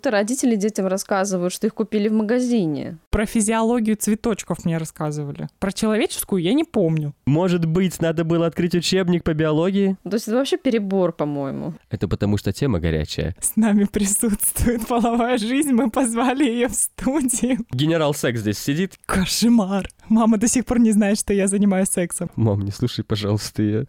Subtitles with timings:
[0.00, 2.98] Это родители детям рассказывают, что их купили в магазине.
[3.10, 5.48] Про физиологию цветочков мне рассказывали.
[5.58, 7.14] Про человеческую я не помню.
[7.26, 9.96] Может быть, надо было открыть учебник по биологии?
[10.04, 11.74] То есть это вообще перебор, по-моему.
[11.90, 13.34] Это потому что тема горячая.
[13.40, 17.58] С нами присутствует половая жизнь, мы позвали ее в студию.
[17.72, 18.94] Генерал секс здесь сидит.
[19.04, 19.88] Кошмар.
[20.08, 22.30] Мама до сих пор не знает, что я занимаюсь сексом.
[22.36, 23.86] Мам, не слушай, пожалуйста, ее.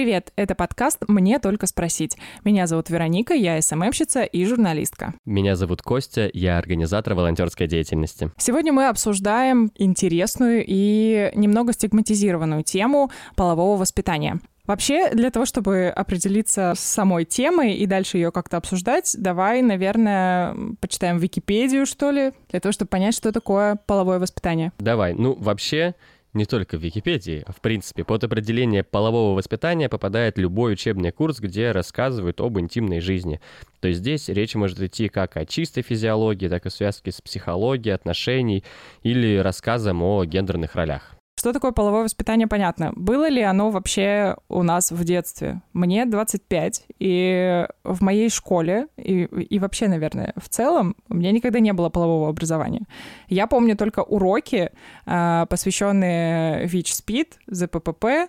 [0.00, 2.16] Привет, это подкаст «Мне только спросить».
[2.42, 5.12] Меня зовут Вероника, я СММщица и журналистка.
[5.26, 8.30] Меня зовут Костя, я организатор волонтерской деятельности.
[8.38, 14.40] Сегодня мы обсуждаем интересную и немного стигматизированную тему полового воспитания.
[14.64, 20.56] Вообще, для того, чтобы определиться с самой темой и дальше ее как-то обсуждать, давай, наверное,
[20.80, 24.72] почитаем Википедию, что ли, для того, чтобы понять, что такое половое воспитание.
[24.78, 25.94] Давай, ну вообще
[26.32, 31.72] не только в Википедии, в принципе под определение полового воспитания попадает любой учебный курс, где
[31.72, 33.40] рассказывают об интимной жизни.
[33.80, 37.94] То есть здесь речь может идти как о чистой физиологии, так и связке с психологией,
[37.94, 38.64] отношений
[39.02, 41.19] или рассказом о гендерных ролях.
[41.40, 42.92] Что такое половое воспитание, понятно.
[42.94, 45.62] Было ли оно вообще у нас в детстве?
[45.72, 51.58] Мне 25, и в моей школе, и, и вообще, наверное, в целом, у меня никогда
[51.58, 52.82] не было полового образования.
[53.28, 54.70] Я помню только уроки,
[55.06, 58.28] а, посвященные ВИЧ-СПИД, ЗППП,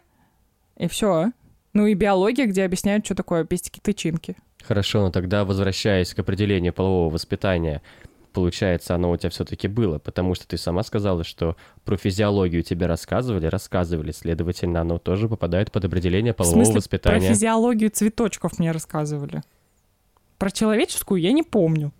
[0.78, 1.34] и все.
[1.74, 4.38] Ну и биология, где объясняют, что такое пестики-тычинки.
[4.64, 7.82] Хорошо, но тогда возвращаясь к определению полового воспитания,
[8.32, 12.86] получается, оно у тебя все-таки было, потому что ты сама сказала, что про физиологию тебе
[12.86, 17.28] рассказывали, рассказывали, следовательно, оно тоже попадает под определение полового в смысле, воспитания.
[17.28, 19.42] Про физиологию цветочков мне рассказывали.
[20.38, 21.92] Про человеческую я не помню.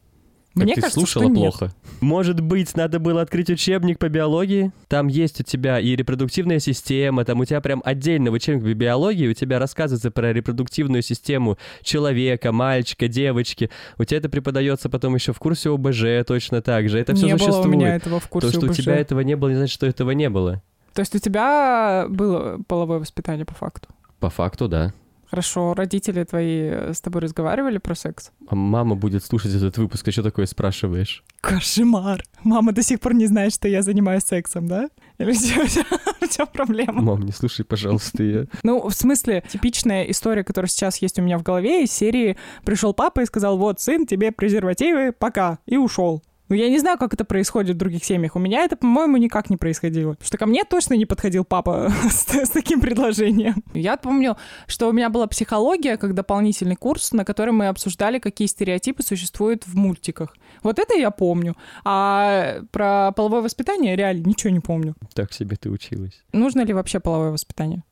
[0.54, 1.66] Мне ты кажется, слушала что плохо.
[1.66, 1.76] Нет.
[2.02, 4.72] Может быть, надо было открыть учебник по биологии?
[4.88, 8.78] Там есть у тебя и репродуктивная система, там у тебя прям отдельно в учебнике по
[8.78, 13.70] биологии у тебя рассказывается про репродуктивную систему человека, мальчика, девочки.
[13.98, 17.00] У тебя это преподается потом еще в курсе ОБЖ точно так же.
[17.00, 17.66] Это все не существует.
[17.66, 18.80] было у меня этого в курсе То, что ОБЖ.
[18.80, 20.62] у тебя этого не было, не значит, что этого не было.
[20.94, 23.88] То есть у тебя было половое воспитание по факту?
[24.20, 24.94] По факту, да.
[25.32, 28.32] Хорошо, родители твои с тобой разговаривали про секс?
[28.50, 31.24] А мама будет слушать этот выпуск, а что такое спрашиваешь?
[31.40, 32.22] Кошмар!
[32.44, 34.90] Мама до сих пор не знает, что я занимаюсь сексом, да?
[35.20, 35.32] Или
[36.26, 37.02] в чем проблема?
[37.02, 38.48] Мам, не слушай, пожалуйста, ее.
[38.64, 42.94] Ну, в смысле, типичная история, которая сейчас есть у меня в голове, из серии «Пришел
[42.94, 46.22] папа и сказал, вот, сын, тебе презервативы, пока», и ушел.
[46.52, 48.36] Ну, я не знаю, как это происходит в других семьях.
[48.36, 50.12] У меня это, по-моему, никак не происходило.
[50.12, 53.64] Потому что ко мне точно не подходил папа с, с таким предложением.
[53.74, 54.36] Я помню,
[54.68, 59.66] что у меня была психология как дополнительный курс, на котором мы обсуждали, какие стереотипы существуют
[59.66, 60.36] в мультиках.
[60.62, 61.56] Вот это я помню.
[61.86, 64.96] А про половое воспитание реально ничего не помню.
[65.14, 66.22] Так себе ты училась.
[66.34, 67.84] Нужно ли вообще половое воспитание?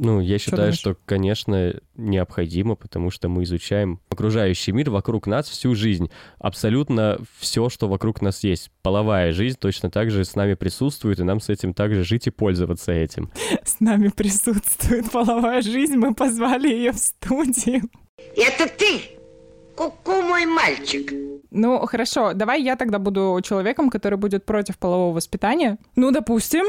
[0.00, 0.78] Ну, я считаю, думаешь?
[0.78, 6.08] что, конечно, необходимо, потому что мы изучаем окружающий мир вокруг нас всю жизнь.
[6.38, 8.70] Абсолютно все, что вокруг нас есть.
[8.82, 12.30] Половая жизнь точно так же с нами присутствует, и нам с этим также жить и
[12.30, 13.30] пользоваться этим.
[13.64, 17.82] С нами присутствует половая жизнь, мы позвали ее в студию.
[18.36, 19.00] Это ты,
[19.76, 21.12] ку-ку мой мальчик.
[21.50, 25.78] Ну, хорошо, давай я тогда буду человеком, который будет против полового воспитания.
[25.96, 26.66] Ну, допустим,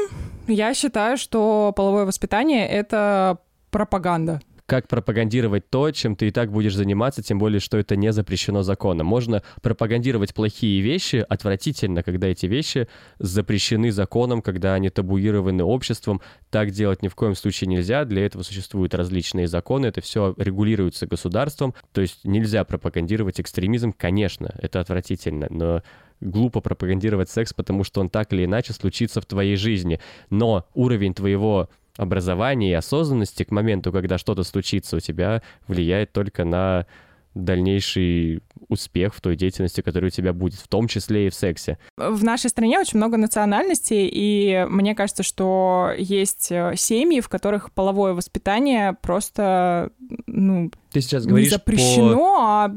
[0.50, 3.38] я считаю, что половое воспитание— это
[3.70, 4.40] пропаганда.
[4.66, 8.62] Как пропагандировать то, чем ты и так будешь заниматься, тем более, что это не запрещено
[8.62, 9.04] законом.
[9.04, 12.86] Можно пропагандировать плохие вещи отвратительно, когда эти вещи
[13.18, 16.20] запрещены законом, когда они табуированы обществом.
[16.50, 18.04] Так делать ни в коем случае нельзя.
[18.04, 19.86] Для этого существуют различные законы.
[19.86, 21.74] Это все регулируется государством.
[21.92, 25.82] То есть нельзя пропагандировать экстремизм, конечно, это отвратительно, но
[26.20, 30.00] глупо пропагандировать секс, потому что он так или иначе случится в твоей жизни.
[30.30, 36.44] Но уровень твоего образования и осознанности к моменту, когда что-то случится у тебя, влияет только
[36.44, 36.86] на
[37.34, 41.78] дальнейший успех в той деятельности, которая у тебя будет, в том числе и в сексе.
[41.96, 47.72] В нашей стране очень много национальностей, и мне кажется, что есть э, семьи, в которых
[47.72, 49.90] половое воспитание просто,
[50.26, 52.64] ну, Ты сейчас не говоришь запрещено, по...
[52.64, 52.76] а...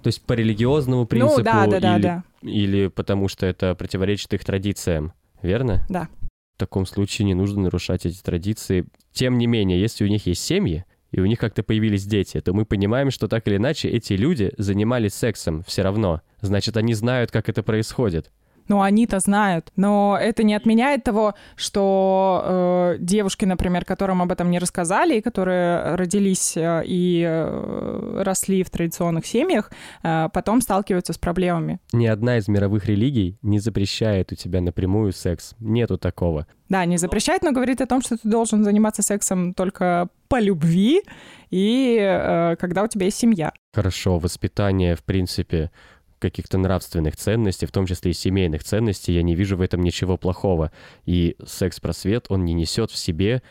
[0.00, 2.24] То есть по религиозному принципу Ну, да, да, да, или, да.
[2.42, 5.12] или потому что это противоречит их традициям,
[5.42, 5.84] верно?
[5.88, 6.08] Да.
[6.56, 8.86] В таком случае не нужно нарушать эти традиции.
[9.12, 12.52] Тем не менее, если у них есть семьи, и у них как-то появились дети, то
[12.52, 16.22] мы понимаем, что так или иначе эти люди занимались сексом все равно.
[16.40, 18.30] Значит, они знают, как это происходит.
[18.70, 19.72] Ну, они-то знают.
[19.74, 25.20] Но это не отменяет того, что э, девушки, например, которым об этом не рассказали, и
[25.20, 29.72] которые родились э, и э, росли в традиционных семьях,
[30.04, 31.80] э, потом сталкиваются с проблемами.
[31.92, 35.56] Ни одна из мировых религий не запрещает у тебя напрямую секс.
[35.58, 36.46] Нету такого.
[36.68, 41.02] Да, не запрещает, но говорит о том, что ты должен заниматься сексом только по любви
[41.50, 43.52] и э, когда у тебя есть семья.
[43.74, 45.72] Хорошо, воспитание, в принципе,
[46.20, 50.16] каких-то нравственных ценностей, в том числе и семейных ценностей, я не вижу в этом ничего
[50.16, 50.70] плохого.
[51.04, 53.42] И секс-просвет, он не несет в себе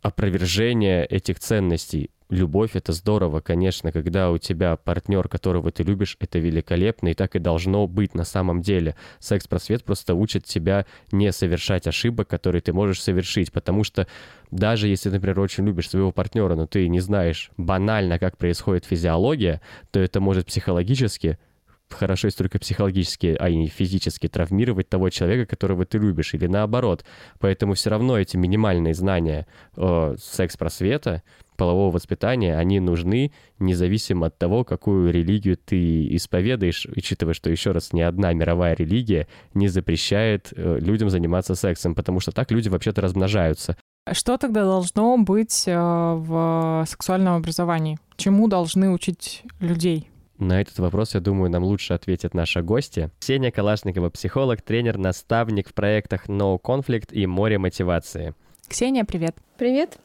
[0.00, 2.10] опровержение этих ценностей.
[2.30, 7.34] Любовь— это здорово, конечно, когда у тебя партнер, которого ты любишь, это великолепно, и так
[7.36, 8.96] и должно быть на самом деле.
[9.18, 14.06] Секс-просвет просто учит тебя не совершать ошибок, которые ты можешь совершить, потому что
[14.50, 19.62] даже если, например, очень любишь своего партнера, но ты не знаешь банально, как происходит физиология,
[19.90, 21.38] то это может психологически
[21.90, 27.04] хорошо, если только психологически, а не физически травмировать того человека, которого ты любишь, или наоборот.
[27.38, 29.46] Поэтому все равно эти минимальные знания
[29.76, 31.22] э, секс-просвета,
[31.56, 37.92] полового воспитания, они нужны независимо от того, какую религию ты исповедаешь, учитывая, что, еще раз,
[37.92, 43.00] ни одна мировая религия не запрещает э, людям заниматься сексом, потому что так люди вообще-то
[43.00, 43.76] размножаются.
[44.12, 47.98] Что тогда должно быть э, в сексуальном образовании?
[48.16, 50.08] Чему должны учить людей?
[50.38, 53.10] На этот вопрос, я думаю, нам лучше ответят наши гости.
[53.18, 58.34] Ксения Калашникова, психолог, тренер, наставник в проектах No Conflict и Море мотивации.
[58.68, 59.34] Ксения, привет.
[59.56, 59.98] Привет.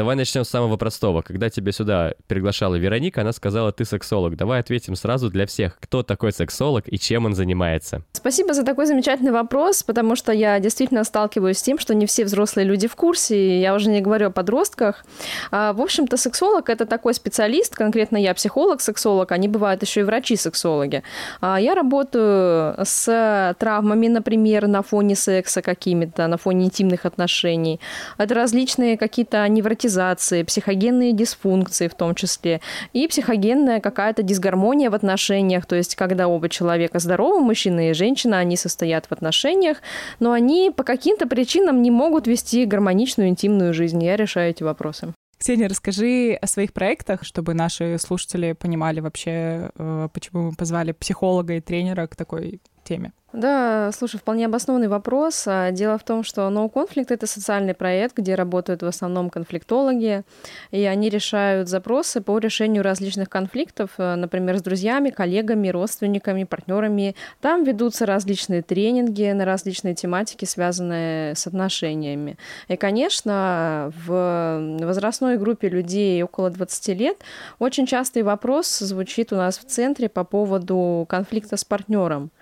[0.00, 1.20] Давай начнем с самого простого.
[1.20, 4.34] Когда тебя сюда приглашала Вероника, она сказала, ты сексолог.
[4.34, 8.00] Давай ответим сразу для всех, кто такой сексолог и чем он занимается.
[8.14, 12.24] Спасибо за такой замечательный вопрос, потому что я действительно сталкиваюсь с тем, что не все
[12.24, 15.04] взрослые люди в курсе, я уже не говорю о подростках.
[15.50, 21.02] А, в общем-то, сексолог— это такой специалист, конкретно я психолог-сексолог, они бывают еще и врачи-сексологи.
[21.42, 27.80] А, я работаю с травмами, например, на фоне секса какими-то, на фоне интимных отношений.
[28.16, 32.60] Это различные какие-то невротические травматизации, психогенные дисфункции в том числе,
[32.92, 38.38] и психогенная какая-то дисгармония в отношениях, то есть когда оба человека здоровы, мужчина и женщина,
[38.38, 39.78] они состоят в отношениях,
[40.20, 44.02] но они по каким-то причинам не могут вести гармоничную интимную жизнь.
[44.02, 45.12] Я решаю эти вопросы.
[45.38, 51.54] Ксения, расскажи о своих проектах, чтобы наши слушатели понимали вообще, э, почему мы позвали психолога
[51.54, 53.12] и тренера к такой теме.
[53.32, 55.44] Да, слушай, вполне обоснованный вопрос.
[55.46, 60.24] А, дело в том, что No Conflict— это социальный проект, где работают в основном конфликтологи,
[60.72, 67.14] и они решают запросы по решению различных конфликтов, э, например, с друзьями, коллегами, родственниками, партнерами.
[67.40, 72.36] Там ведутся различные тренинги на различные тематики, связанные с отношениями.
[72.66, 77.18] И, конечно, в возрастной группе людей около 20 лет
[77.60, 82.32] очень частый вопрос звучит у нас в центре по поводу конфликта с партнером.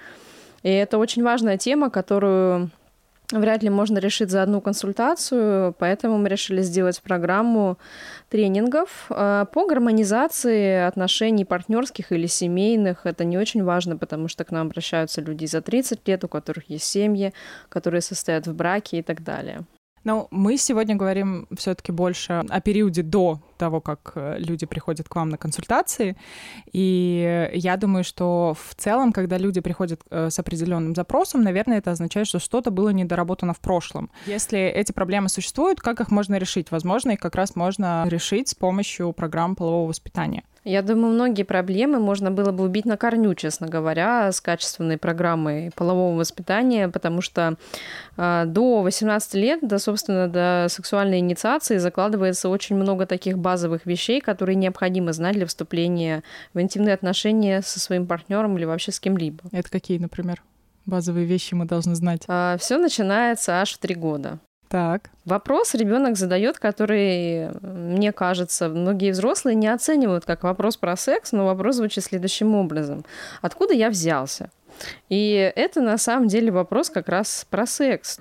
[0.63, 2.71] И это очень важная тема, которую
[3.33, 7.79] вряд ли можно решить за одну консультацию, поэтому мы решили сделать программу
[8.31, 13.05] тренингов э, по гармонизации отношений партнерских или семейных.
[13.05, 16.71] Это не очень важно, потому что к нам обращаются люди за 30 лет, у которых
[16.71, 17.33] есть семьи,
[17.69, 19.65] которые состоят в браке и так далее.
[20.09, 25.15] Ну, мы сегодня говорим все-таки больше о периоде до того, как э, люди приходят к
[25.15, 26.17] вам на консультации.
[26.73, 31.91] И я думаю, что в целом, когда люди приходят э, с определенным запросом, наверное, это
[31.91, 34.09] означает, что что-то было недоработано в прошлом.
[34.25, 36.71] Если эти проблемы существуют, как их можно решить?
[36.71, 40.43] Возможно, их как раз можно решить с помощью программ полового воспитания.
[40.65, 45.71] Я думаю, многие проблемы можно было бы убить на корню, честно говоря, с качественной программой
[45.75, 47.57] полового воспитания, потому что
[48.17, 54.21] э, до 18 лет, да, собственно, до сексуальной инициации закладывается очень много таких базовых вещей,
[54.21, 56.23] которые необходимо знать для вступления
[56.55, 59.45] в интимные отношения со своим партнером или вообще с кем-либо.
[59.53, 60.43] Это какие, например?
[60.87, 62.23] Базовые вещи мы должны знать.
[62.29, 64.39] А, все начинается аж в три года.
[64.69, 65.11] Так.
[65.25, 71.47] Вопрос ребенок задает, который, мне кажется, многие взрослые не оценивают как вопрос про секс, но
[71.47, 73.05] вопрос звучит следующим образом.
[73.41, 74.51] Откуда я взялся?
[75.09, 78.21] И это на самом деле вопрос как раз про секс.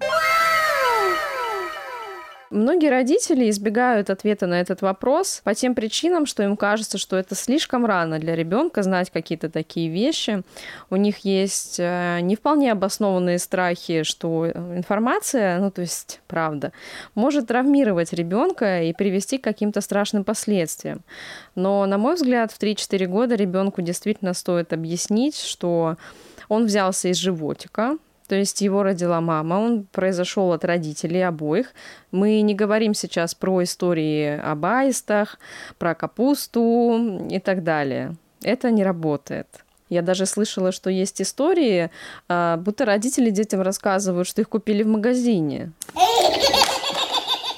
[2.50, 7.36] Многие родители избегают ответа на этот вопрос по тем причинам, что им кажется, что это
[7.36, 10.44] слишком рано для ребенка знать какие-то такие вещи.
[10.90, 16.72] У них есть э, не вполне обоснованные страхи, что информация, ну то есть правда,
[17.16, 21.02] может травмировать ребенка и привести к каким-то страшным последствиям.
[21.56, 25.98] Но, на мой взгляд, в 3-4 года ребенку действительно стоит объяснить, что
[26.48, 27.98] он взялся из животика,
[28.28, 31.74] то есть его родила мама, он произошел от родителей обоих.
[32.12, 35.40] Мы не говорим сейчас про истории об аистах,
[35.78, 38.16] про капусту и так далее.
[38.42, 39.48] Это не работает.
[39.90, 41.90] Я даже слышала, что есть истории,
[42.28, 45.72] а, будто родители детям рассказывают, что их купили в магазине.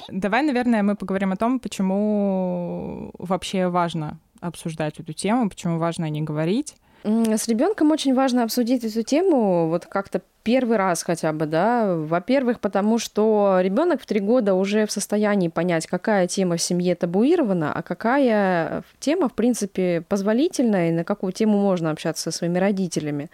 [0.08, 6.08] Давай, наверное, мы поговорим о том, почему вообще важно обсуждать эту тему, почему важно о
[6.08, 6.76] ней говорить.
[7.02, 11.94] С ребенком очень важно обсудить эту тему, вот как-то первый раз хотя бы, да.
[11.94, 16.94] Во-первых, потому что ребенок в три года уже в состоянии понять, какая тема в семье
[16.94, 22.58] табуирована, а какая тема, в принципе, позволительная, и на какую тему можно общаться со своими
[22.58, 23.30] родителями.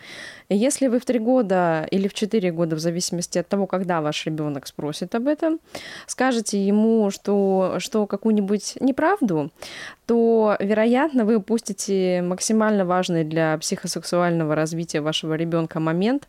[0.48, 4.00] И если вы в три года или в четыре года, в зависимости от того, когда
[4.00, 5.60] ваш ребенок спросит об этом,
[6.06, 9.50] скажете ему, что, что какую-нибудь неправду,
[10.06, 16.28] то, вероятно, вы упустите максимально важный для психосексуального развития вашего ребенка момент,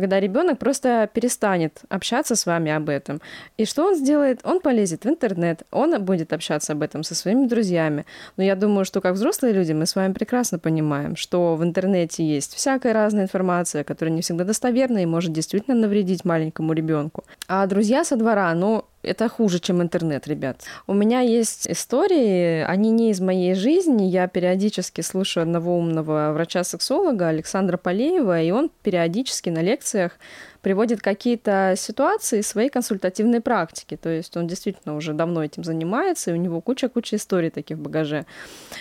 [0.00, 3.20] когда ребенок просто перестанет общаться с вами об этом.
[3.56, 4.40] И что он сделает?
[4.44, 8.04] Он полезет в интернет, он будет общаться об этом со своими друзьями.
[8.36, 12.24] Но я думаю, что как взрослые люди мы с вами прекрасно понимаем, что в интернете
[12.24, 17.24] есть всякая разная информация, которая не всегда достоверна и может действительно навредить маленькому ребенку.
[17.48, 20.62] А друзья со двора, ну, это хуже, чем интернет, ребят.
[20.86, 24.04] У меня есть истории, они не из моей жизни.
[24.04, 30.18] Я периодически слушаю одного умного врача-сексолога Александра Полеева, и он периодически на лекциях
[30.62, 33.96] приводит какие-то ситуации своей консультативной практики.
[33.96, 37.80] То есть он действительно уже давно этим занимается, и у него куча-куча историй таких в
[37.80, 38.26] багаже.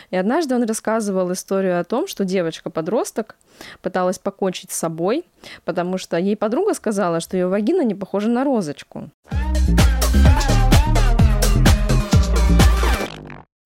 [0.09, 3.35] И однажды он рассказывал историю о том, что девочка-подросток
[3.81, 5.25] пыталась покончить с собой,
[5.63, 9.11] потому что ей подруга сказала, что ее вагина не похожа на розочку.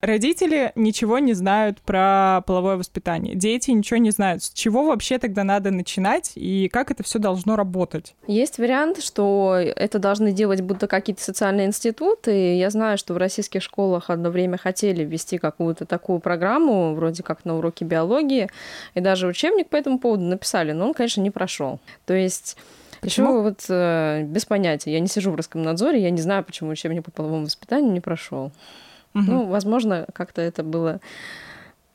[0.01, 3.36] Родители ничего не знают про половое воспитание.
[3.36, 4.43] Дети ничего не знают.
[4.43, 8.15] С чего вообще тогда надо начинать и как это все должно работать?
[8.25, 12.55] Есть вариант, что это должны делать будто какие-то социальные институты.
[12.55, 17.46] Я знаю, что в российских школах одно время хотели ввести какую-то такую программу, вроде как
[17.46, 18.50] на уроке биологии,
[18.96, 21.79] и даже учебник по этому поводу написали, но он, конечно, не прошел.
[22.05, 22.58] То есть
[23.01, 23.29] Почему?
[23.29, 24.93] Еще вот э, без понятия.
[24.93, 28.51] Я не сижу в Роскомнадзоре, я не знаю, почему учебник по половому воспитанию не прошел.
[29.13, 29.24] Угу.
[29.24, 31.00] Ну, возможно, как-то это было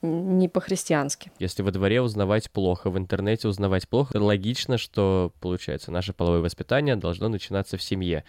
[0.02, 1.32] не по-христиански.
[1.38, 6.96] Если во дворе узнавать плохо, в интернете узнавать плохо, логично, что, получается, наше половое воспитание
[6.96, 8.24] должно начинаться в семье.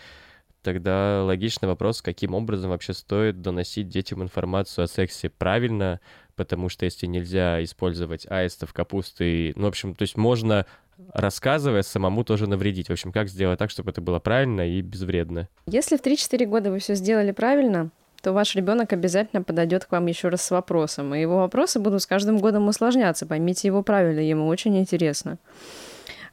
[0.63, 6.00] Тогда логичный вопрос, каким образом вообще стоит доносить детям информацию о сексе правильно,
[6.36, 10.65] потому что если нельзя использовать аистов, капусты, ну, в общем, то есть можно,
[11.13, 12.89] рассказывая, самому тоже навредить.
[12.89, 15.48] В общем, как сделать так, чтобы это было правильно и безвредно?
[15.67, 17.89] Если в 3-4 года вы все сделали правильно,
[18.27, 21.15] то ваш ребенок обязательно подойдет к вам еще раз с вопросом.
[21.15, 23.25] И его вопросы будут с каждым годом усложняться.
[23.25, 25.38] Поймите его правильно, ему очень интересно.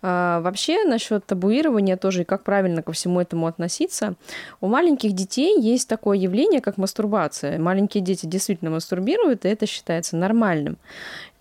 [0.06, 4.16] А, вообще, насчет табуирования тоже и как правильно ко всему этому относиться.
[4.60, 7.58] У маленьких детей есть такое явление, как мастурбация.
[7.58, 10.76] Маленькие дети действительно мастурбируют, и это считается нормальным.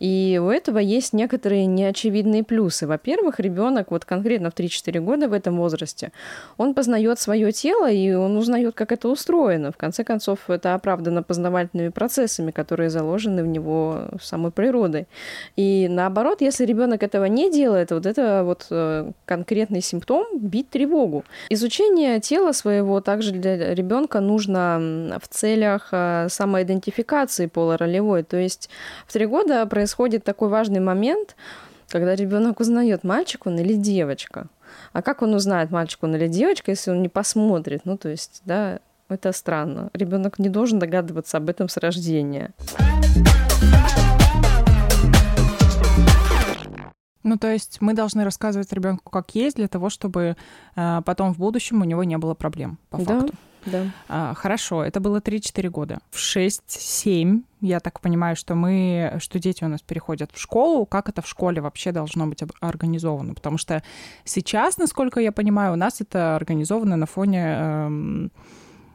[0.03, 2.86] И у этого есть некоторые неочевидные плюсы.
[2.86, 6.12] Во-первых, ребенок вот конкретно в 3-4 года в этом возрасте,
[6.58, 9.72] он познает свое тело, и он узнает, как это устроено.
[9.72, 15.08] В конце концов, это оправдано познавательными процессами, которые заложены в него самой природой.
[15.55, 21.24] И наоборот, если ребенок этого не делает, вот это вот э, конкретный симптом бить тревогу.
[21.50, 28.24] Изучение тела своего также для ребенка нужно в целях э, самоидентификации полуролевой.
[28.24, 28.69] То есть
[29.07, 31.36] в три года происходит такой важный момент,
[31.89, 34.48] когда ребенок узнает, мальчик он или девочка.
[34.93, 37.81] А как он узнает, мальчик он или девочка, если он не посмотрит?
[37.86, 38.79] Ну, то есть, да,
[39.10, 39.89] это странно.
[39.93, 42.51] Ребенок не должен догадываться об этом с рождения.
[47.24, 50.36] Ну, то есть мы должны рассказывать ребенку, как есть, для того, чтобы
[50.75, 53.06] э, потом в будущем у него не было проблем, по да.
[53.06, 53.34] факту.
[53.65, 53.86] Да.
[54.10, 56.00] А, хорошо, это было 3-4 года.
[56.12, 60.86] В 6-7 я так понимаю, что мы, что дети у нас переходят в школу.
[60.86, 63.34] Как это в школе вообще должно быть организовано?
[63.34, 63.82] Потому что
[64.25, 67.44] сейчас, насколько я понимаю, у нас это организовано на фоне...
[67.58, 68.32] Эм,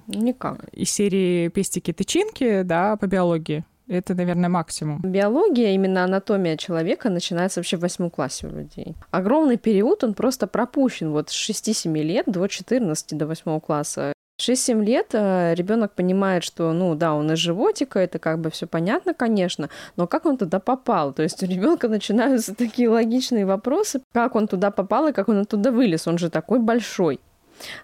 [0.07, 0.65] Никак.
[0.73, 3.65] Из серии «Пестики-тычинки», да, по биологии.
[3.89, 5.01] Это, наверное, максимум.
[5.03, 8.95] Биология, именно анатомия человека, начинается вообще в восьмом классе у людей.
[9.11, 14.13] Огромный период, он просто пропущен вот с 6-7 лет до 14, до 8 класса.
[14.41, 18.67] 6-7 лет э, ребенок понимает, что, ну да, он из животика, это как бы все
[18.67, 21.13] понятно, конечно, но как он туда попал?
[21.13, 25.39] То есть у ребенка начинаются такие логичные вопросы, как он туда попал и как он
[25.39, 27.21] оттуда вылез, он же такой большой.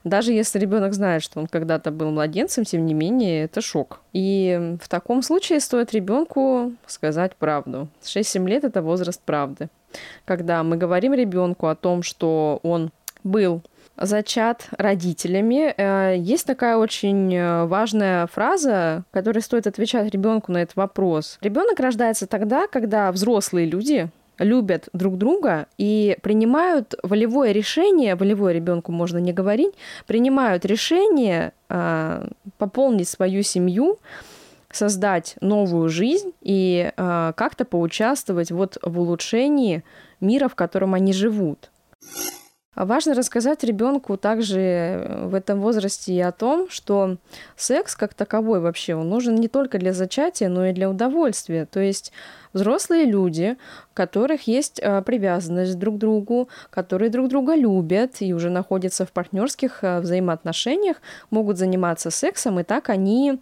[0.05, 4.01] Даже если ребенок знает, что он когда-то был младенцем, тем не менее, это шок.
[4.13, 7.89] И в таком случае стоит ребенку сказать правду.
[8.03, 9.69] 6-7 лет это возраст правды.
[10.25, 12.91] Когда мы говорим ребенку о том, что он
[13.23, 13.63] был
[13.97, 15.73] зачат родителями.
[15.77, 21.39] Э, есть такая очень э, важная фраза, которой стоит отвечать ребенку на этот вопрос.
[21.41, 28.93] Ребенок рождается тогда, когда взрослые люди любят друг друга и принимают волевое решение, волевое ребенку
[28.93, 29.75] можно не говорить,
[30.07, 33.99] принимают решение э, пополнить свою семью,
[34.71, 39.85] создать новую жизнь и э, как-то поучаствовать вот в улучшении
[40.21, 41.71] мира, в котором они живут.
[42.77, 47.19] Важно рассказать ребенку также э, в этом возрасте и о том, что
[47.57, 51.67] секс как таковой вообще, он нужен не только для зачатия, но и для удовольствия.
[51.67, 52.13] То есть
[52.53, 53.57] взрослые люди,
[53.93, 59.07] у которых есть э, привязанность друг к другу, которые друг друга любят и уже находятся
[59.07, 60.97] в партнерских э, взаимоотношениях,
[61.31, 63.39] могут заниматься сексом, и так они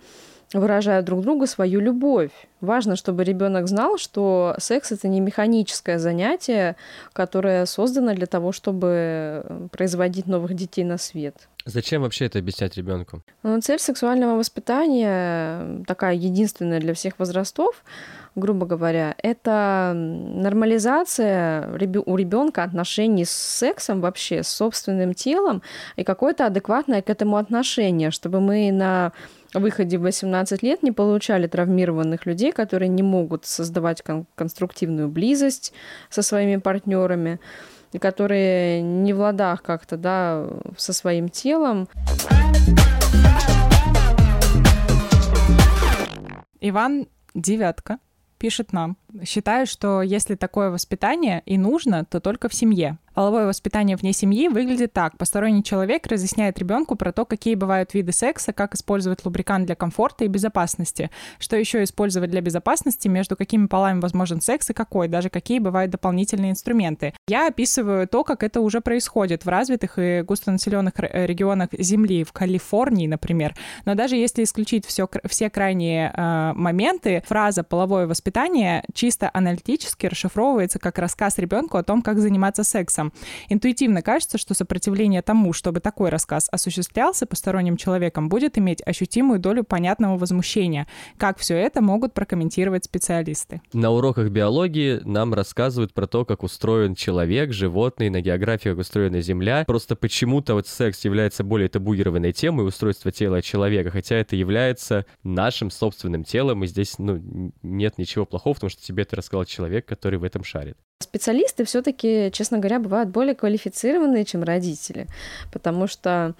[0.52, 2.30] выражают друг другу свою любовь.
[2.60, 6.76] Важно, чтобы ребенок знал, что секс это не механическое занятие,
[7.12, 11.48] которое создано для того, чтобы производить новых детей на свет.
[11.64, 13.22] Зачем вообще это объяснять ребенку?
[13.42, 17.84] Ну, цель сексуального воспитания такая единственная для всех возрастов,
[18.34, 21.68] грубо говоря, это нормализация
[22.06, 25.62] у ребенка отношений с сексом вообще, с собственным телом
[25.96, 29.12] и какое-то адекватное к этому отношение, чтобы мы на
[29.54, 35.74] выходе в 18 лет не получали травмированных людей, которые не могут создавать кон- конструктивную близость
[36.08, 37.38] со своими партнерами,
[37.92, 40.46] и которые не в ладах как-то, да,
[40.78, 41.88] со своим телом.
[46.60, 47.98] Иван Девятка
[48.42, 48.96] пишет нам.
[49.24, 52.98] Считаю, что если такое воспитание и нужно, то только в семье.
[53.14, 55.18] Половое воспитание вне семьи выглядит так.
[55.18, 60.24] Посторонний человек разъясняет ребенку про то, какие бывают виды секса, как использовать лубрикант для комфорта
[60.24, 65.28] и безопасности, что еще использовать для безопасности, между какими полами возможен секс и какой, даже
[65.28, 67.12] какие бывают дополнительные инструменты.
[67.28, 73.06] Я описываю то, как это уже происходит в развитых и густонаселенных регионах Земли, в Калифорнии,
[73.06, 73.54] например.
[73.84, 80.78] Но даже если исключить все, все крайние э, моменты, фраза «половое воспитание» чисто аналитически расшифровывается
[80.78, 83.12] как рассказ ребенку о том, как заниматься сексом.
[83.48, 89.64] Интуитивно кажется, что сопротивление тому, чтобы такой рассказ осуществлялся посторонним человеком, будет иметь ощутимую долю
[89.64, 90.86] понятного возмущения.
[91.16, 93.60] Как все это могут прокомментировать специалисты?
[93.72, 99.20] На уроках биологии нам рассказывают про то, как устроен человек, животный, на географии, как устроена
[99.20, 99.64] Земля.
[99.66, 105.72] Просто почему-то вот секс является более табуированной темой устройства тела человека, хотя это является нашим
[105.72, 110.18] собственным телом, и здесь ну, нет ничего плохого, потому что тебе это рассказал человек, который
[110.18, 110.76] в этом шарит.
[111.02, 115.08] Специалисты все-таки, честно говоря, бывают более квалифицированные, чем родители,
[115.52, 116.34] потому что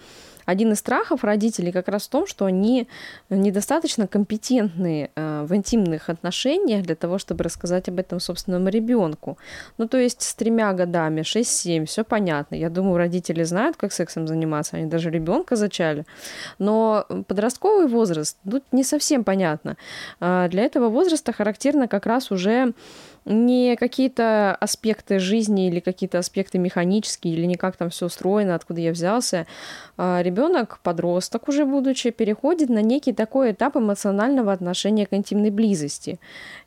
[0.46, 2.88] один из страхов родителей как раз в том, что они
[3.31, 9.38] недостаточно компетентны э, в интимных отношениях для того, чтобы рассказать об этом собственному ребенку.
[9.78, 12.55] Ну, то есть с тремя годами, 6-7, все понятно.
[12.55, 16.05] Я думаю, родители знают, как сексом заниматься, они даже ребенка зачали.
[16.59, 19.76] Но подростковый возраст, тут не совсем понятно.
[20.20, 22.72] А для этого возраста характерно как раз уже
[23.24, 28.80] не какие-то аспекты жизни или какие-то аспекты механические, или не как там все устроено, откуда
[28.80, 29.46] я взялся.
[29.96, 36.18] А ребенок, подросток уже будучи, переходит на некий такой этап эмоционального отношения к интимной близости.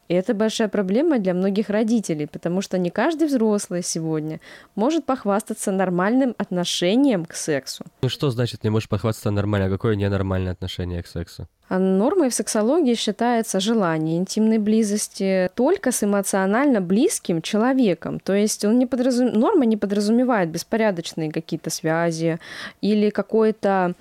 [0.07, 4.39] И это большая проблема для многих родителей, потому что не каждый взрослый сегодня
[4.75, 7.83] может похвастаться нормальным отношением к сексу.
[8.01, 9.67] Ну что значит не можешь похвастаться нормально?
[9.67, 11.47] А какое ненормальное отношение к сексу?
[11.67, 18.19] А нормой в сексологии считается желание интимной близости только с эмоционально близким человеком.
[18.19, 19.29] То есть он не подразум...
[19.33, 22.39] норма не подразумевает беспорядочные какие-то связи
[22.81, 23.95] или какое-то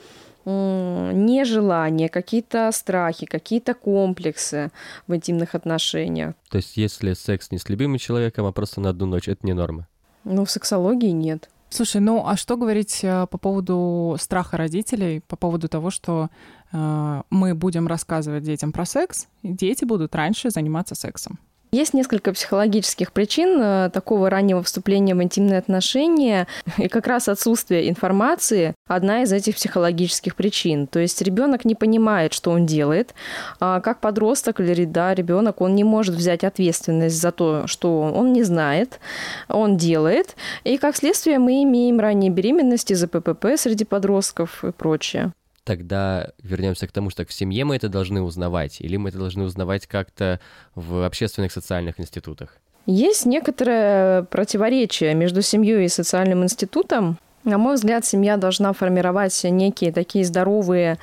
[0.46, 4.70] нежелание, какие-то страхи, какие-то комплексы
[5.06, 6.34] в интимных отношениях.
[6.50, 9.54] То есть если секс не с любимым человеком, а просто на одну ночь, это не
[9.54, 9.86] норма?
[10.24, 11.50] Ну, в сексологии нет.
[11.70, 16.30] Слушай, ну а что говорить э, по поводу страха родителей, по поводу того, что
[16.72, 21.40] э, мы будем рассказывать детям про секс, и дети будут раньше заниматься сексом?
[21.74, 26.46] Есть несколько психологических причин э, такого раннего вступления в интимные отношения,
[26.78, 30.86] и как раз отсутствие информации– одна из этих психологических причин.
[30.86, 33.12] То есть ребенок не понимает, что он делает,
[33.58, 38.32] а как подросток или да, ребенок, он не может взять ответственность за то, что он
[38.32, 39.00] не знает,
[39.48, 45.32] он делает, и как следствие мы имеем ранние беременности, ЗППП среди подростков и прочее
[45.64, 49.44] тогда вернемся к тому, что в семье мы это должны узнавать, или мы это должны
[49.44, 50.40] узнавать как-то
[50.74, 52.58] в общественных социальных институтах?
[52.86, 57.18] Есть некоторое противоречие между семьей и социальным институтом.
[57.44, 60.98] На мой взгляд, семья должна формировать некие такие здоровые,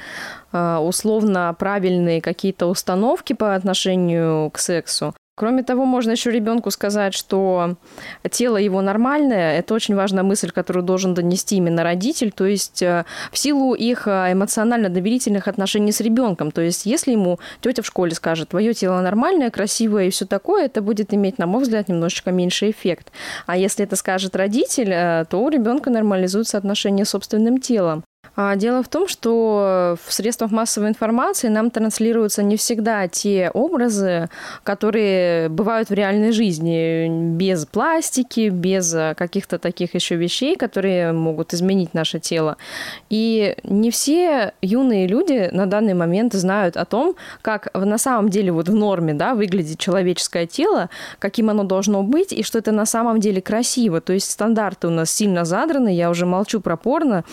[0.51, 7.15] а, условно правильные какие-то установки по отношению к сексу, Кроме того, можно еще ребенку сказать,
[7.15, 7.75] что
[8.29, 9.57] тело его нормальное.
[9.57, 12.31] Это очень важная мысль, которую должен донести именно родитель.
[12.31, 16.51] То есть э, в силу их э, эмоционально-доверительных отношений с ребенком.
[16.51, 20.65] То есть если ему тетя в школе скажет, твое тело нормальное, красивое и все такое,
[20.65, 23.11] это будет иметь, на мой взгляд, немножечко меньший эффект.
[23.47, 28.03] А если это скажет родитель, э, то у ребенка нормализуются отношения с собственным телом.
[28.33, 34.29] А, дело в том, что в средствах массовой информации нам транслируются не всегда те образы,
[34.63, 41.93] которые бывают в реальной жизни, без пластики, без каких-то таких еще вещей, которые могут изменить
[41.93, 42.55] наше тело.
[43.09, 48.53] И не все юные люди на данный момент знают о том, как на самом деле
[48.53, 52.85] вот в норме да, выглядит человеческое тело, каким оно должно быть, и что это на
[52.85, 53.99] самом деле красиво.
[53.99, 57.25] То есть стандарты у нас сильно задраны, я уже молчу про порно,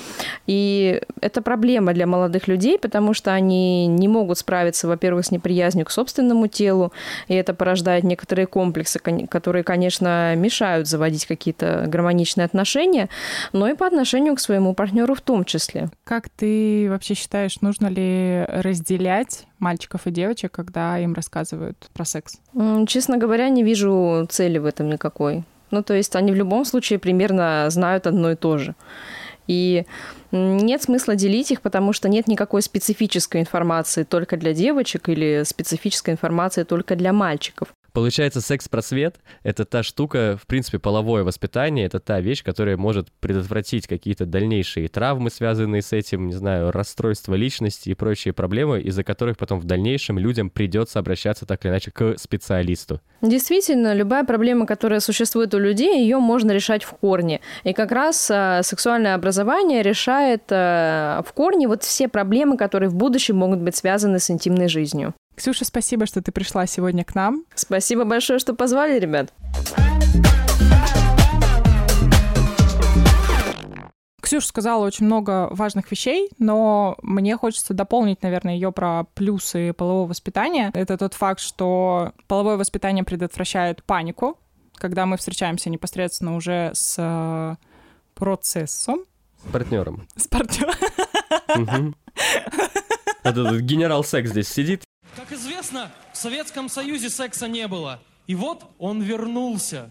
[0.47, 0.78] и
[1.21, 5.91] это проблема для молодых людей, потому что они не могут справиться, во-первых, с неприязнью к
[5.91, 6.93] собственному телу,
[7.29, 13.09] и это порождает некоторые комплексы, которые, конечно, мешают заводить какие-то гармоничные отношения,
[13.53, 15.91] но и по отношению к своему партнеру в том числе.
[16.05, 22.39] Как ты вообще считаешь, нужно ли разделять мальчиков и девочек, когда им рассказывают про секс?
[22.87, 25.45] Честно говоря, не вижу цели в этом никакой.
[25.71, 28.75] Ну, то есть они в любом случае примерно знают одно и то же.
[29.49, 29.85] И
[30.31, 36.11] нет смысла делить их, потому что нет никакой специфической информации только для девочек или специфической
[36.11, 37.69] информации только для мальчиков.
[37.93, 43.87] Получается, секс-просвет— это та штука, в принципе, половое воспитание, это та вещь, которая может предотвратить
[43.87, 49.37] какие-то дальнейшие травмы, связанные с этим, не знаю, расстройство личности и прочие проблемы, из-за которых
[49.37, 53.01] потом в дальнейшем людям придется обращаться так или иначе к специалисту.
[53.23, 57.41] Действительно, любая проблема, которая существует у людей, ее можно решать в корне.
[57.65, 62.95] И как раз э, сексуальное образование решает э, в корне вот все проблемы, которые в
[62.95, 65.15] будущем могут быть связаны с интимной жизнью.
[65.39, 67.45] Ксюша, спасибо, что ты пришла сегодня к нам.
[67.55, 69.33] Спасибо большое, что позвали, ребят.
[74.21, 80.09] Ксюша сказала очень много важных вещей, но мне хочется дополнить, наверное, ее про плюсы полового
[80.09, 80.73] воспитания.
[80.75, 84.41] Это тот факт, что половое воспитание предотвращает панику,
[84.75, 87.55] когда мы встречаемся непосредственно уже с э,
[88.17, 89.05] процессом.
[89.47, 90.09] С партнером.
[90.17, 91.95] С партнером.
[93.23, 94.85] Этот генерал секс здесь сидит.
[95.17, 98.01] Как известно, в Советском Союзе секса не было.
[98.27, 99.91] И вот он вернулся.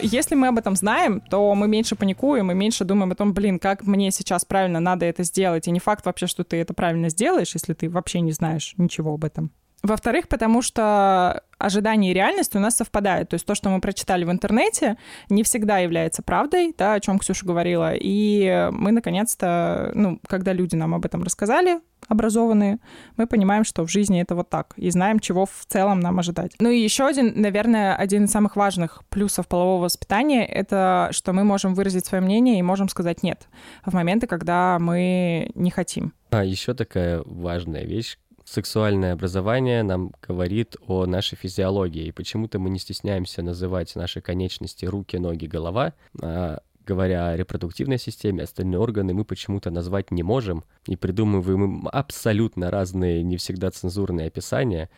[0.00, 3.58] Если мы об этом знаем, то мы меньше паникуем и меньше думаем о том, блин,
[3.58, 5.68] как мне сейчас правильно надо это сделать.
[5.68, 9.14] И не факт вообще, что ты это правильно сделаешь, если ты вообще не знаешь ничего
[9.14, 9.52] об этом.
[9.84, 13.28] Во-вторых, потому что ожидания и реальность у нас совпадают.
[13.28, 14.96] То есть то, что мы прочитали в интернете,
[15.28, 17.92] не всегда является правдой, да, о чем Ксюша говорила.
[17.94, 22.78] И мы, наконец-то, ну, когда люди нам об этом рассказали, образованные,
[23.18, 26.52] мы понимаем, что в жизни это вот так, и знаем, чего в целом нам ожидать.
[26.60, 31.44] Ну и еще один, наверное, один из самых важных плюсов полового воспитания— это что мы
[31.44, 33.48] можем выразить свое мнение и можем сказать «нет»
[33.84, 36.14] в моменты, когда мы не хотим.
[36.30, 38.18] А еще такая важная вещь,
[38.54, 44.86] сексуальное образование нам говорит о нашей физиологии, и почему-то мы не стесняемся называть наши конечности
[44.86, 50.64] руки, ноги, голова, а говоря о репродуктивной системе, остальные органы мы почему-то назвать не можем,
[50.86, 54.88] и придумываем абсолютно разные, не всегда цензурные описания,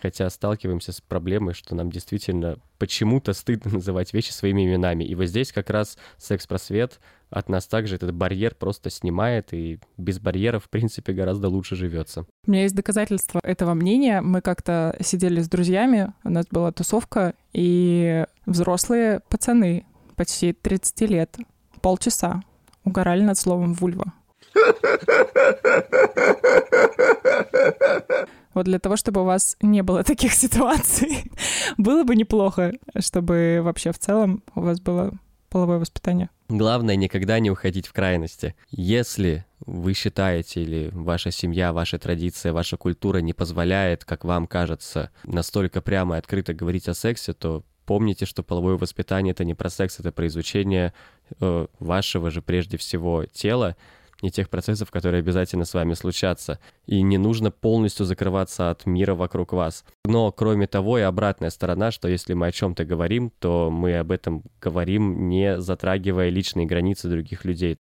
[0.00, 5.04] хотя сталкиваемся с проблемой, что нам действительно почему-то стыдно называть вещи своими именами.
[5.04, 10.18] И вот здесь как раз секс-просвет от нас также этот барьер просто снимает, и без
[10.18, 12.26] барьеров, в принципе, гораздо лучше живется.
[12.46, 14.20] У меня есть доказательства этого мнения.
[14.20, 19.86] Мы как-то сидели с друзьями, у нас была тусовка, и взрослые пацаны
[20.16, 21.36] почти 30 лет,
[21.80, 22.42] полчаса
[22.84, 24.12] угорали над словом «вульва».
[28.54, 31.30] Вот для того, чтобы у вас не было таких ситуаций,
[31.76, 35.12] было бы неплохо, чтобы вообще в целом у вас было
[35.50, 36.30] половое воспитание.
[36.48, 38.54] Главное никогда не уходить в крайности.
[38.70, 45.10] Если вы считаете или ваша семья, ваша традиция, ваша культура не позволяет, как вам кажется,
[45.24, 49.68] настолько прямо и открыто говорить о сексе, то помните, что половое воспитание это не про
[49.68, 50.94] секс, это про изучение
[51.40, 53.76] э, вашего же прежде всего тела,
[54.22, 56.58] и тех процессов, которые обязательно с вами случатся.
[56.86, 59.84] И не нужно полностью закрываться от мира вокруг вас.
[60.04, 64.10] Но кроме того и обратная сторона, что если мы о чем-то говорим, то мы об
[64.10, 67.76] этом говорим, не затрагивая личные границы других людей.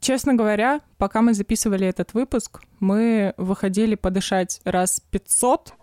[0.00, 5.74] Честно говоря, пока мы записывали этот выпуск, мы выходили подышать раз 500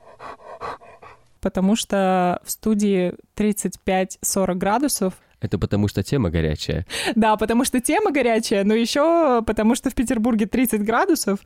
[1.42, 5.16] потому что в студии 35-40 градусов.
[5.42, 6.86] Это потому что тема горячая.
[7.16, 11.40] Да, потому что тема горячая, но еще потому что в Петербурге 30 градусов.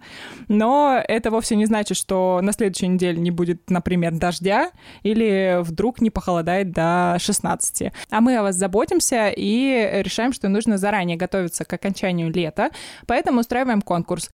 [0.47, 4.71] Но это вовсе не значит, что на следующей неделе не будет, например, дождя
[5.03, 7.93] или вдруг не похолодает до 16.
[8.09, 12.71] А мы о вас заботимся и решаем, что нужно заранее готовиться к окончанию лета,
[13.07, 14.29] поэтому устраиваем конкурс.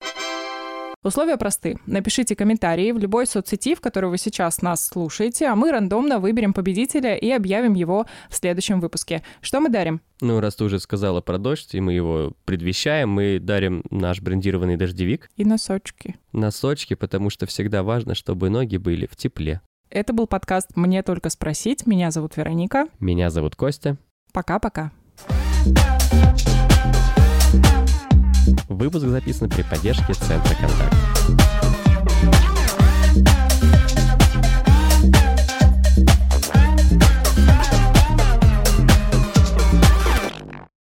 [1.03, 1.79] Условия просты.
[1.87, 6.53] Напишите комментарии в любой соцсети, в которой вы сейчас нас слушаете, а мы рандомно выберем
[6.53, 9.23] победителя и объявим его в следующем выпуске.
[9.41, 10.03] Что мы дарим?
[10.21, 14.77] Ну, раз ты уже сказала про дождь, и мы его предвещаем, мы дарим наш брендированный
[14.77, 15.31] дождевик.
[15.37, 16.17] И носочки.
[16.33, 19.63] Носочки, потому что всегда важно, чтобы ноги были в тепле.
[19.89, 21.87] Это был подкаст «Мне только спросить».
[21.87, 22.89] Меня зовут Вероника.
[23.01, 23.97] Меня зовут Костя.
[24.35, 24.93] Пока-пока.
[28.71, 32.50] Выпуск записан при поддержке Центра Контакт.